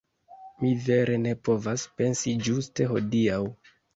[0.61, 3.39] Mi vere ne povas pensi ĝuste hodiaŭ